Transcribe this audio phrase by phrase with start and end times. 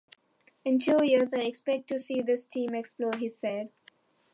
[0.65, 3.69] "In two years, I expect to see this team explode," he said.